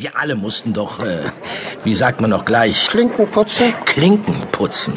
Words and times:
Wir 0.00 0.16
alle 0.16 0.36
mussten 0.36 0.72
doch, 0.72 1.02
äh, 1.02 1.22
wie 1.82 1.92
sagt 1.92 2.20
man 2.20 2.30
noch 2.30 2.44
gleich? 2.44 2.86
Klinken 2.86 3.26
putzen? 3.26 3.74
Klinken 3.84 4.42
putzen. 4.52 4.96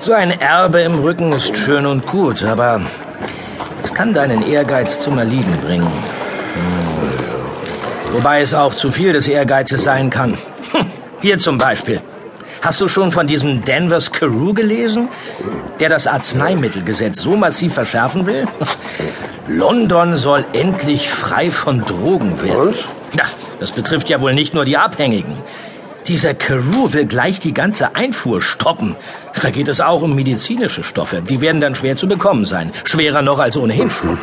So 0.00 0.12
ein 0.12 0.38
Erbe 0.38 0.82
im 0.82 0.98
Rücken 0.98 1.32
ist 1.32 1.56
schön 1.56 1.86
und 1.86 2.06
gut, 2.06 2.42
aber 2.42 2.82
es 3.82 3.94
kann 3.94 4.12
deinen 4.12 4.42
Ehrgeiz 4.42 5.00
zum 5.00 5.16
Erliegen 5.16 5.56
bringen. 5.64 5.86
Hm. 5.86 7.12
Wobei 8.12 8.42
es 8.42 8.52
auch 8.52 8.74
zu 8.74 8.92
viel 8.92 9.14
des 9.14 9.26
Ehrgeizes 9.28 9.84
sein 9.84 10.10
kann. 10.10 10.36
Hier 11.22 11.38
zum 11.38 11.56
Beispiel. 11.56 12.02
Hast 12.60 12.82
du 12.82 12.88
schon 12.88 13.12
von 13.12 13.26
diesem 13.26 13.64
Danvers 13.64 14.12
Carew 14.12 14.52
gelesen? 14.52 15.08
Der 15.80 15.88
das 15.88 16.06
Arzneimittelgesetz 16.06 17.22
so 17.22 17.34
massiv 17.34 17.72
verschärfen 17.72 18.26
will? 18.26 18.46
London 19.48 20.18
soll 20.18 20.44
endlich 20.52 21.08
frei 21.08 21.50
von 21.50 21.82
Drogen 21.86 22.42
werden. 22.42 22.74
Und? 22.74 22.97
Das 23.60 23.72
betrifft 23.72 24.08
ja 24.08 24.20
wohl 24.20 24.34
nicht 24.34 24.54
nur 24.54 24.64
die 24.64 24.76
Abhängigen. 24.76 25.36
Dieser 26.06 26.32
Carew 26.32 26.92
will 26.92 27.06
gleich 27.06 27.38
die 27.38 27.52
ganze 27.52 27.94
Einfuhr 27.94 28.40
stoppen. 28.40 28.96
Da 29.42 29.50
geht 29.50 29.68
es 29.68 29.80
auch 29.80 30.02
um 30.02 30.14
medizinische 30.14 30.82
Stoffe. 30.82 31.20
Die 31.20 31.40
werden 31.40 31.60
dann 31.60 31.74
schwer 31.74 31.96
zu 31.96 32.08
bekommen 32.08 32.46
sein. 32.46 32.72
Schwerer 32.84 33.22
noch 33.22 33.38
als 33.38 33.56
ohnehin 33.56 33.90
schon. 33.90 34.18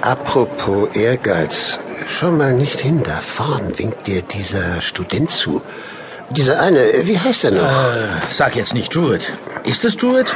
Apropos 0.00 0.94
Ehrgeiz. 0.94 1.78
Schau 2.08 2.30
mal 2.30 2.54
nicht 2.54 2.80
hin, 2.80 3.02
da 3.04 3.20
vorn 3.20 3.78
winkt 3.78 4.06
dir 4.06 4.22
dieser 4.22 4.80
Student 4.80 5.30
zu. 5.30 5.62
Dieser 6.30 6.60
eine, 6.60 6.80
wie 7.02 7.18
heißt 7.18 7.44
er 7.44 7.50
noch? 7.50 7.62
Äh, 7.62 8.06
sag 8.30 8.56
jetzt 8.56 8.72
nicht 8.72 8.94
Druid. 8.94 9.32
Ist 9.64 9.84
es 9.84 9.96
Druid? 9.96 10.34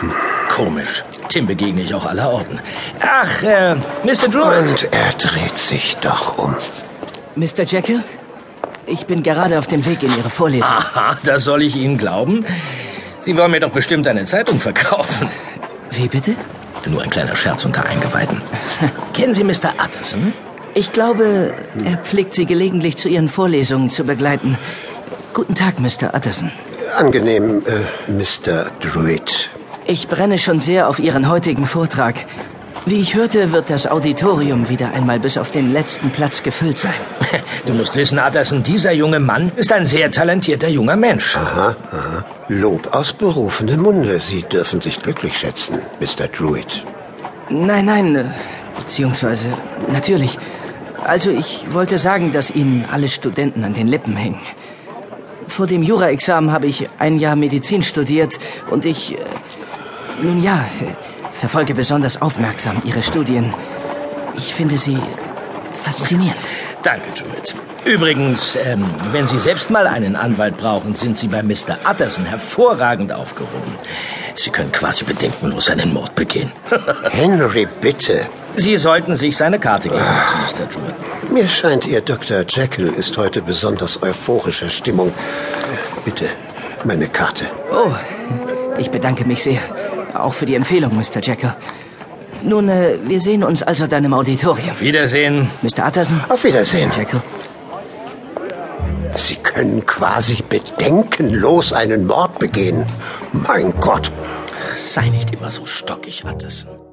Komisch. 0.50 1.04
Tim 1.28 1.46
begegne 1.46 1.80
ich 1.82 1.94
auch 1.94 2.04
aller 2.04 2.30
Orten. 2.30 2.60
Ach, 3.00 3.42
äh, 3.42 3.74
Mr. 4.04 4.28
Druid. 4.30 4.68
Und 4.68 4.88
er 4.92 5.12
dreht 5.18 5.56
sich 5.56 5.96
doch 5.96 6.38
um. 6.38 6.54
Mr. 7.36 7.64
Jekyll? 7.64 8.02
Ich 8.86 9.06
bin 9.06 9.22
gerade 9.22 9.58
auf 9.58 9.66
dem 9.66 9.84
Weg 9.86 10.02
in 10.02 10.14
Ihre 10.16 10.28
Vorlesung. 10.30 10.70
Aha, 10.70 11.16
das 11.24 11.44
soll 11.44 11.62
ich 11.62 11.74
Ihnen 11.74 11.96
glauben. 11.96 12.44
Sie 13.22 13.36
wollen 13.36 13.50
mir 13.50 13.60
doch 13.60 13.70
bestimmt 13.70 14.06
eine 14.06 14.24
Zeitung 14.24 14.60
verkaufen. 14.60 15.28
Wie 15.90 16.08
bitte? 16.08 16.34
Nur 16.86 17.02
ein 17.02 17.08
kleiner 17.08 17.34
Scherz 17.34 17.64
unter 17.64 17.86
Eingeweihten. 17.86 18.42
Kennen 19.14 19.32
Sie 19.32 19.42
Mr. 19.42 19.72
Utterson? 19.82 20.34
Ich 20.74 20.92
glaube, 20.92 21.54
er 21.82 21.96
pflegt 21.98 22.34
Sie 22.34 22.44
gelegentlich 22.44 22.98
zu 22.98 23.08
Ihren 23.08 23.30
Vorlesungen 23.30 23.88
zu 23.88 24.04
begleiten. 24.04 24.58
Guten 25.32 25.54
Tag, 25.54 25.80
Mr. 25.80 26.14
Utterson. 26.14 26.52
Angenehm, 26.96 27.62
äh, 27.66 28.10
Mr. 28.10 28.66
Druid. 28.80 29.50
Ich 29.86 30.08
brenne 30.08 30.38
schon 30.38 30.60
sehr 30.60 30.88
auf 30.88 30.98
Ihren 30.98 31.28
heutigen 31.28 31.66
Vortrag. 31.66 32.26
Wie 32.86 33.00
ich 33.00 33.14
hörte, 33.14 33.52
wird 33.52 33.70
das 33.70 33.86
Auditorium 33.86 34.68
wieder 34.68 34.92
einmal 34.92 35.18
bis 35.18 35.38
auf 35.38 35.50
den 35.50 35.72
letzten 35.72 36.10
Platz 36.10 36.42
gefüllt 36.42 36.76
sein. 36.76 36.92
Du 37.66 37.72
musst 37.72 37.96
wissen, 37.96 38.18
Utterson, 38.18 38.62
dieser 38.62 38.92
junge 38.92 39.18
Mann 39.20 39.50
ist 39.56 39.72
ein 39.72 39.84
sehr 39.84 40.10
talentierter 40.10 40.68
junger 40.68 40.96
Mensch. 40.96 41.34
Aha, 41.34 41.76
aha. 41.90 42.24
Lob 42.48 42.94
aus 42.94 43.12
berufenem 43.12 43.80
Munde. 43.80 44.20
Sie 44.20 44.42
dürfen 44.42 44.80
sich 44.80 45.02
glücklich 45.02 45.38
schätzen, 45.38 45.78
Mr. 45.98 46.28
Druid. 46.28 46.84
Nein, 47.48 47.86
nein, 47.86 48.16
äh, 48.16 48.24
beziehungsweise 48.76 49.46
natürlich. 49.90 50.38
Also 51.02 51.30
ich 51.30 51.64
wollte 51.70 51.98
sagen, 51.98 52.32
dass 52.32 52.50
Ihnen 52.50 52.86
alle 52.90 53.08
Studenten 53.08 53.64
an 53.64 53.74
den 53.74 53.88
Lippen 53.88 54.16
hängen. 54.16 54.40
Vor 55.54 55.68
dem 55.68 55.84
Jura-Examen 55.84 56.50
habe 56.50 56.66
ich 56.66 56.88
ein 56.98 57.20
Jahr 57.20 57.36
Medizin 57.36 57.84
studiert 57.84 58.40
und 58.72 58.84
ich, 58.84 59.14
äh, 59.14 59.18
nun 60.20 60.42
ja, 60.42 60.64
verfolge 61.32 61.74
besonders 61.74 62.20
aufmerksam 62.20 62.82
Ihre 62.84 63.04
Studien. 63.04 63.54
Ich 64.36 64.52
finde 64.52 64.76
sie 64.76 64.98
faszinierend. 65.84 66.40
Danke, 66.82 67.10
Judith. 67.10 67.54
Übrigens, 67.84 68.56
ähm, 68.56 68.84
wenn 69.12 69.28
Sie 69.28 69.38
selbst 69.38 69.70
mal 69.70 69.86
einen 69.86 70.16
Anwalt 70.16 70.56
brauchen, 70.56 70.92
sind 70.92 71.16
Sie 71.16 71.28
bei 71.28 71.44
Mr. 71.44 71.78
Utterson 71.88 72.24
hervorragend 72.24 73.12
aufgehoben. 73.12 73.74
Sie 74.34 74.50
können 74.50 74.72
quasi 74.72 75.04
bedenkenlos 75.04 75.70
einen 75.70 75.92
Mord 75.92 76.16
begehen. 76.16 76.50
Henry, 77.12 77.68
bitte. 77.80 78.26
Sie 78.56 78.76
sollten 78.76 79.16
sich 79.16 79.36
seine 79.36 79.58
Karte 79.58 79.88
geben 79.88 80.00
Mr. 80.00 80.68
Jewett. 80.70 81.30
Mir 81.32 81.48
scheint, 81.48 81.86
Ihr 81.86 82.00
Dr. 82.00 82.44
Jekyll 82.48 82.88
ist 82.88 83.16
heute 83.18 83.42
besonders 83.42 84.02
euphorischer 84.02 84.68
Stimmung. 84.68 85.12
Bitte, 86.04 86.26
meine 86.84 87.08
Karte. 87.08 87.46
Oh, 87.72 87.90
ich 88.78 88.90
bedanke 88.90 89.24
mich 89.24 89.42
sehr. 89.42 89.60
Auch 90.14 90.34
für 90.34 90.46
die 90.46 90.54
Empfehlung, 90.54 90.94
Mr. 90.96 91.20
Jekyll. 91.22 91.54
Nun, 92.42 92.68
äh, 92.68 92.98
wir 93.04 93.20
sehen 93.20 93.42
uns 93.42 93.62
also 93.62 93.86
dann 93.86 94.04
im 94.04 94.14
Auditorium. 94.14 94.70
Auf 94.70 94.80
Wiedersehen. 94.80 95.50
Mr. 95.62 95.88
Utterson? 95.88 96.20
Auf 96.28 96.44
Wiedersehen. 96.44 96.90
Mr. 96.90 96.98
Jekyll? 96.98 97.22
Sie 99.16 99.36
können 99.36 99.86
quasi 99.86 100.42
bedenkenlos 100.48 101.72
einen 101.72 102.06
Mord 102.06 102.38
begehen. 102.38 102.84
Mein 103.32 103.72
Gott. 103.80 104.10
Sei 104.76 105.08
nicht 105.08 105.32
immer 105.32 105.50
so 105.50 105.66
stockig, 105.66 106.24
Utterson. 106.24 106.83